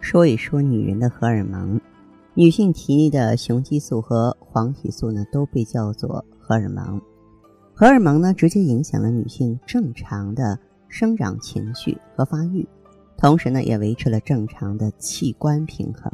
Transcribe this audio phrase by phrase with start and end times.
[0.00, 1.80] 说一说女人的荷尔蒙，
[2.34, 7.00] 女性体内的雄激素和黄体素呢，都被叫做荷尔蒙。
[7.74, 12.66] 荷尔蒙呢，直接影响了女性正常的生长、情绪和发育，
[13.18, 16.10] 同时呢，也维持了正常的器官平衡。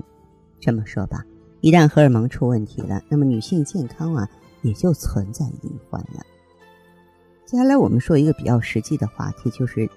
[0.58, 1.24] 这么说吧，
[1.60, 4.28] 一旦荷尔蒙出问题了，那么女性健康啊，
[4.62, 6.24] 也就存在隐患了。
[7.44, 9.88] 接下来我们说一个比较实际的话题，就是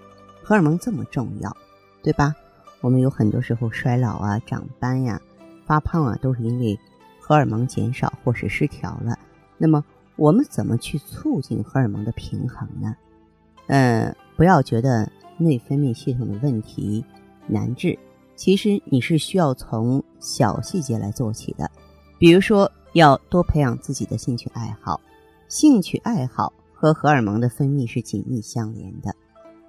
[0.43, 1.55] 荷尔蒙这么重要，
[2.03, 2.35] 对吧？
[2.85, 5.19] 我们有很多时候衰老啊、长斑呀、
[5.65, 6.79] 发胖啊，都是因为
[7.19, 9.17] 荷尔蒙减少或是失调了。
[9.57, 9.83] 那么，
[10.17, 12.95] 我们怎么去促进荷尔蒙的平衡呢？
[13.65, 17.03] 嗯，不要觉得内分泌系统的问题
[17.47, 17.97] 难治，
[18.35, 21.67] 其实你是需要从小细节来做起的。
[22.19, 25.01] 比如说，要多培养自己的兴趣爱好，
[25.49, 29.11] 兴趣爱好和荷尔蒙的分泌是紧密相连的。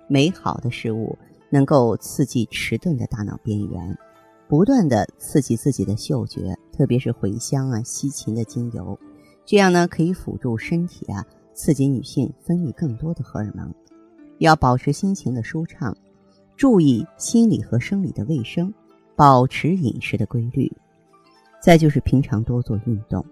[0.07, 1.17] 美好的事物。
[1.57, 3.97] 能够刺激迟钝的大脑边缘，
[4.47, 8.99] 不断的刺激自己的嗅觉，特别是茴香啊、西芹的精油，
[9.47, 13.73] 这样呢可以辅助身体啊，刺激女性分泌更多的荷尔蒙。
[14.37, 15.97] 要保持心情的舒畅，
[16.59, 18.71] 注意心理和生理的卫生，
[19.17, 20.71] 保持饮食的规律。
[21.63, 23.25] 再就是平常多做运动，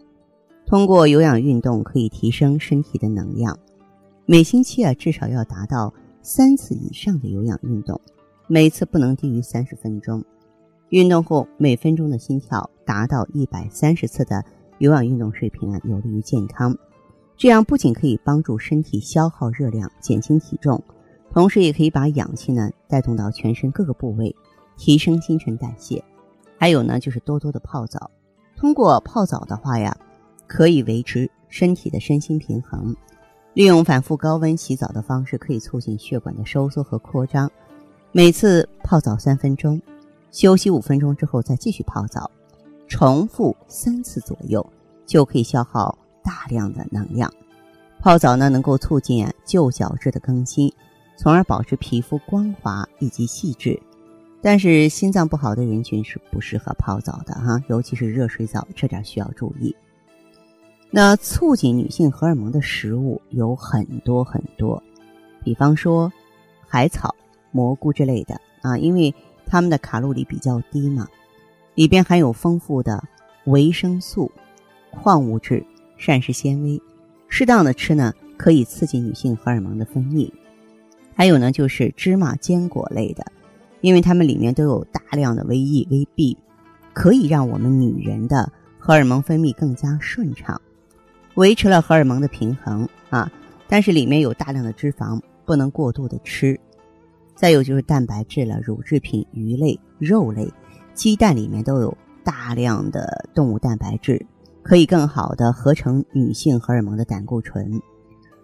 [0.65, 3.59] 通过有氧运动可以提升身体的能量。
[4.25, 5.93] 每星期啊至少要达到。
[6.27, 8.01] 三次以上的有氧运动，
[8.47, 10.23] 每次不能低于三十分钟。
[10.91, 14.45] 运动后每分钟的心跳达到一百三十次的
[14.79, 16.77] 有氧运动水平啊，有利于健康。
[17.37, 20.81] 这样不仅可以帮助身体消耗热量、减轻体重，
[21.33, 24.35] 同时也可以把氧气呢带动到全身各个部位，
[24.77, 26.05] 提升新陈代谢。
[26.57, 28.11] 还有呢，就是多多的泡澡。
[28.57, 29.97] 通过泡澡的话呀，
[30.47, 32.95] 可以维持身体的身心平衡。
[33.55, 37.51] 利用反复高温洗澡的方式，可以促进血管的收缩和扩张。
[38.17, 39.83] 每次泡澡三分钟，
[40.31, 42.31] 休息五分钟之后再继续泡澡，
[42.87, 44.65] 重复三次左右，
[45.05, 47.29] 就可以消耗大量的能量。
[47.99, 50.73] 泡澡呢，能够促进旧角质的更新，
[51.19, 53.77] 从而保持皮肤光滑以及细致。
[54.41, 59.75] 但是心脏不好的人群是不适合泡澡的哈，尤其是热水澡，这点需要注意。
[60.89, 64.81] 那促进女性荷尔蒙的食物有很多很多，
[65.43, 66.13] 比方说
[66.69, 67.13] 海草、
[67.55, 69.15] 蘑菇之类的啊，因为
[69.47, 71.07] 它们的卡路里比较低嘛，
[71.77, 73.01] 里边含有丰富的
[73.45, 74.33] 维生素、
[74.91, 75.65] 矿物质、
[75.97, 76.83] 膳食纤维，
[77.29, 80.29] 适当的吃呢可以刺激女性荷尔蒙的分泌。
[81.15, 83.25] 还有呢就是芝麻、坚果类的，
[83.83, 86.37] 因为它们里面都有大量的维 E、维 B，
[86.93, 88.51] 可以让我们女人的
[88.81, 90.61] 荷尔蒙分泌更加顺畅。
[91.35, 93.31] 维持了荷尔蒙的平衡啊，
[93.69, 96.59] 但是里面有大量的脂肪，不能过度的吃。
[97.45, 100.51] 再有就是蛋白质了，乳制品、鱼类、肉类、
[100.95, 101.95] 鸡蛋里面都有
[102.25, 104.25] 大量的动物蛋白质，
[104.63, 107.79] 可以更好的合成女性荷尔蒙的胆固醇。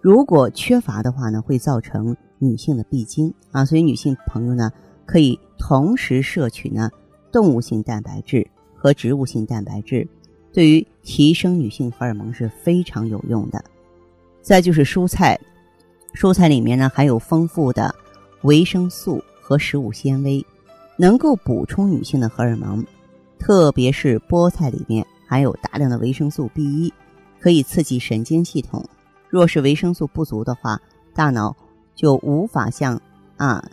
[0.01, 3.65] 如果缺乏的话呢，会造成女性的闭经啊。
[3.65, 4.71] 所以女性朋友呢，
[5.03, 6.87] 可以同时摄取呢
[7.31, 10.07] 动物性蛋白质和植物性蛋白质。
[10.53, 13.63] 对于提升女性荷尔蒙是非常有用的。
[14.43, 15.39] 再就是蔬菜，
[16.13, 17.95] 蔬菜里面呢含有丰富的
[18.43, 20.45] 维生素和食物纤维，
[20.97, 22.85] 能够补充女性的荷尔蒙。
[23.39, 26.93] 特别是菠菜里面含有大量的维生素 B 一，
[27.39, 28.83] 可以刺激神经系统。
[29.29, 30.79] 若是维生素不足的话，
[31.13, 31.55] 大脑
[31.95, 33.01] 就无法向
[33.37, 33.63] 啊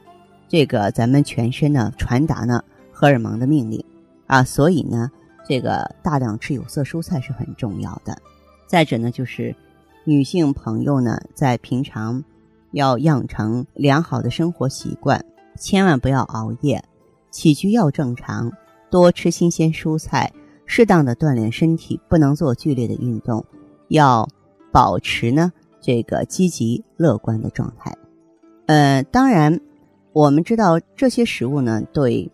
[0.49, 2.63] 这个咱们全身呢传达呢
[2.93, 3.85] 荷尔蒙的命令
[4.27, 5.11] 啊，所以呢。
[5.51, 8.21] 这个大量吃有色蔬菜是很重要的。
[8.67, 9.57] 再者呢，就是
[10.05, 12.23] 女性朋友呢，在平常
[12.73, 15.25] 要养成良好的生活习惯，
[15.57, 16.83] 千万不要熬夜，
[17.31, 18.53] 起居要正常，
[18.91, 20.33] 多吃新鲜蔬菜，
[20.67, 23.45] 适当的锻炼身体，不能做剧烈的运动，
[23.89, 24.29] 要
[24.71, 27.97] 保持呢这个积极乐观的状态。
[28.67, 29.61] 呃，当然，
[30.13, 32.31] 我们知道这些食物呢，对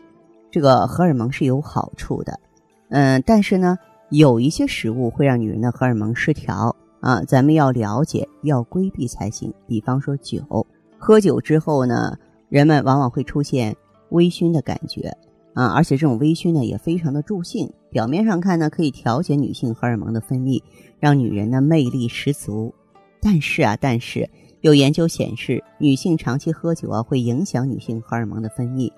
[0.50, 2.40] 这个荷尔蒙是有好处的。
[2.88, 3.78] 嗯，但是呢，
[4.10, 9.52] 有一些食物会让女人的荷尔蒙失调啊，咱们要了解，要规避才行。
[9.66, 10.66] 比方说酒，
[10.96, 12.16] 喝酒之后呢，
[12.48, 13.76] 人们往往会出现
[14.08, 15.14] 微醺的感觉，
[15.52, 17.70] 啊，而且这种微醺呢也非常的助兴。
[17.90, 20.62] 表面上看呢，可以调节女性荷尔蒙的分泌，
[20.98, 22.74] 让女人呢魅力十足。
[23.20, 24.26] 但是啊，但是
[24.62, 28.90] 有研究显示，女性长期喝酒啊，会影响女性荷尔蒙的分泌，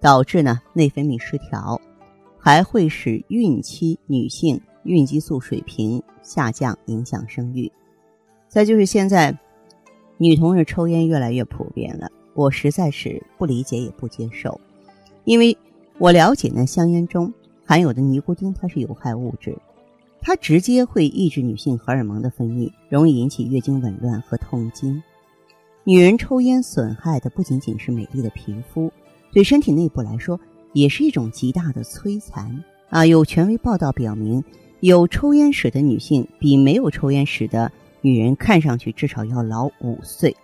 [0.00, 1.80] 导致呢内分泌失调，
[2.40, 7.70] 还会使孕期女性孕激素水平下降，影响生育。
[8.48, 9.38] 再就是现在，
[10.18, 14.60] 女同志抽烟越来越普遍了，我实在是不理解也不接受，
[15.24, 15.56] 因为
[15.98, 17.32] 我了解呢，香烟中
[17.64, 19.56] 含有的尼古丁它是有害物质，
[20.20, 25.02] 它直接会抑制女性荷尔蒙的分泌，容易引起月经紊乱和痛经。
[25.84, 28.92] 女人抽烟损害的不仅仅是美丽的皮肤，
[29.32, 30.38] 对身体内部来说
[30.72, 33.04] 也是一种极大的摧残啊！
[33.04, 34.44] 有权威报道表明，
[34.82, 37.70] 有抽烟史的女性比没有抽烟史的。
[38.00, 40.36] 女人看上去至少要老五岁，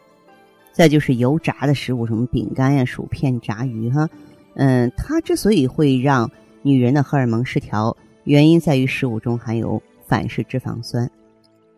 [0.72, 4.08] 再就是油炸的食物，什么饼干呀、薯片、炸鱼哈，
[4.54, 6.30] 嗯，它之所以会让
[6.62, 11.10] 女人的荷尔蒙失调，原因在于食物中含有反式脂肪酸。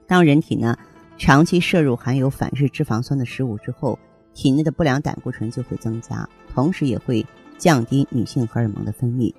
[0.07, 0.77] 当人体呢
[1.17, 3.99] 长期摄入含有反式脂肪酸的食物之后，
[4.35, 7.25] 体内的不良胆固醇就会增加，同时也会
[7.57, 9.33] 降低女性荷尔蒙的分泌。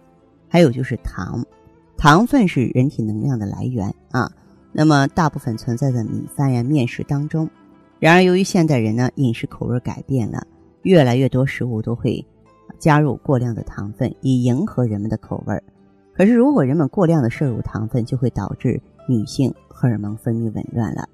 [0.50, 1.46] 还有就是糖，
[2.02, 4.28] 糖分是人体能量的来源啊。
[4.72, 7.48] 那么大部分存在在米饭呀、面食当中。
[8.00, 10.48] 然而，由于现代人呢饮食口味改变了，
[10.82, 12.26] 越来越多食物都会
[12.80, 15.56] 加入过量的糖分，以迎合人们的口味。
[16.16, 21.08] 可是，如果人们过量的摄入糖分，就会导致女性荷尔蒙分泌紊乱了。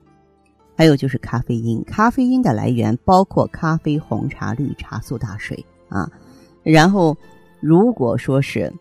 [0.77, 6.09] 还有就是咖啡因，咖啡因的来源包括咖啡、红茶、绿茶、苏打水啊。
[6.63, 7.13] 然后，
[7.59, 8.71] 如果说是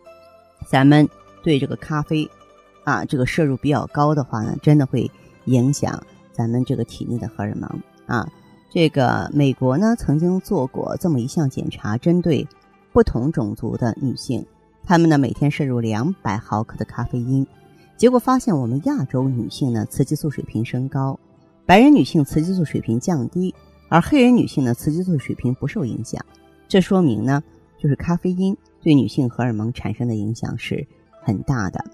[0.71, 1.09] 咱们
[1.47, 2.29] 对这个咖啡，
[2.83, 5.09] 啊，这个摄入比较高的话呢，真的会
[5.45, 6.03] 影响
[6.33, 7.71] 咱们这个体内的荷尔蒙
[8.05, 8.29] 啊。
[8.69, 12.45] 这个美国呢曾经做过这么一项检查，针对
[12.93, 14.45] 不同种族的女性，
[14.83, 17.47] 她们呢每天摄入两百毫克的咖啡因，
[17.97, 21.17] 结果发现我们亚洲女性呢雌激素水平升高，
[21.65, 23.55] 白人女性雌激素水平降低，
[23.89, 26.21] 而黑人女性呢雌激素水平不受影响。
[26.67, 27.41] 这说明呢，
[27.79, 30.85] 就是咖啡因对女性荷尔蒙产生的影响是
[31.27, 31.85] 很大的。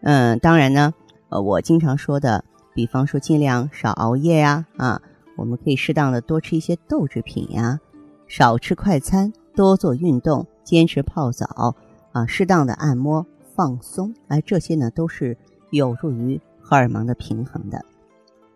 [0.00, 0.94] 嗯，当然呢，
[1.28, 2.42] 呃，我经常说的，
[2.74, 5.02] 比方说尽量少熬夜呀，啊，
[5.36, 7.78] 我们可以适当的多吃一些豆制品呀，
[8.26, 11.76] 少吃快餐，多做运动，坚持泡澡，
[12.12, 15.36] 啊，适当的按摩放松，哎，这些呢都是
[15.70, 17.84] 有助于荷尔蒙的平衡的。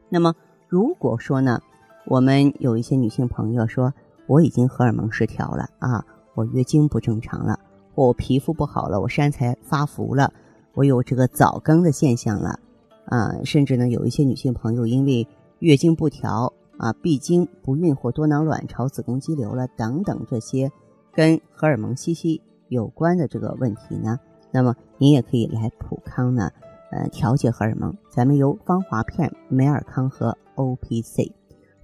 [0.08, 0.34] 那么，
[0.66, 1.60] 如果说呢，
[2.06, 3.92] 我们有一些女性朋友说
[4.26, 6.04] 我已经荷尔蒙失调了啊，
[6.34, 7.60] 我月经不正常了，
[7.96, 10.32] 我皮肤不好了，我身材发福了。
[10.74, 12.60] 我有这个早更的现象了，
[13.06, 15.26] 啊，甚至呢，有一些女性朋友因为
[15.60, 20.70] 月经不调啊、闭经、不孕或多囊卵巢、子宫肌瘤了等等这些
[21.10, 24.20] 跟荷尔蒙息息有关的这个问题呢，
[24.50, 26.50] 那么您也可以来普康呢，
[26.90, 27.96] 呃，调节荷尔蒙。
[28.10, 31.32] 咱们有芳华片、美尔康和 O P C。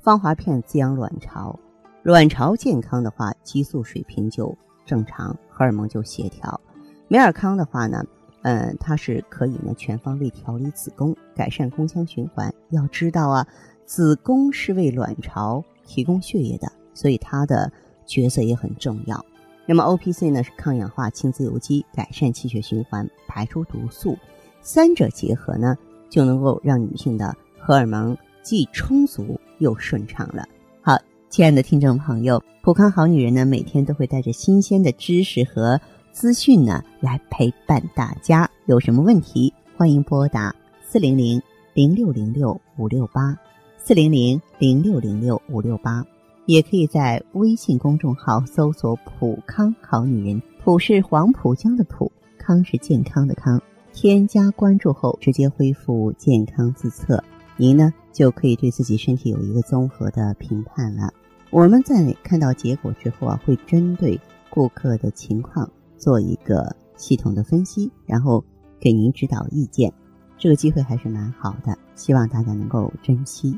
[0.02, 1.58] 芳华片滋养卵巢，
[2.02, 6.60] 卵巢健康的话，激素水平就正常，荷尔蒙就协调。
[7.08, 8.04] 美尔康的话呢。
[8.44, 12.52] 嗯，它是可以呢全方位调理子宫，改善宫腔循环。
[12.70, 13.46] 要知道啊，
[13.86, 17.70] 子宫是为卵巢提供血液的，所以它的
[18.04, 19.24] 角色也很重要。
[19.64, 24.18] 那么 O P C 呢是抗氧化、清自由基，改善气血循环，排出毒素，
[24.60, 25.78] 三者结合呢
[26.10, 30.48] 就能够让女性的荷尔蒙既充足又顺畅了。
[31.32, 35.80] 亲爱的听众朋友，普康好女人呢每天都会带着新鲜的知识和。
[36.12, 38.50] 资讯呢，来陪伴大家。
[38.66, 40.54] 有什么问题，欢迎拨打
[40.86, 41.40] 四零零
[41.72, 43.34] 零六零六五六八，
[43.78, 46.04] 四零零零六零六五六八，
[46.44, 53.58] 也可以在微信公众号搜索“普康好女人”，普是黄浦江的浦，康是健康的康。
[53.94, 57.24] 添加关注后，直接恢复健康自测，
[57.56, 61.10] 您呢就可以对自己身体有一个综合的评判了。
[61.52, 64.18] 我们在看到结果之后啊，会针对
[64.50, 65.70] 顾客的情况。
[65.98, 68.42] 做一个系统的分析，然后
[68.80, 69.92] 给您指导意见，
[70.36, 73.56] 这个机会还是蛮好的，希望大家能够珍惜。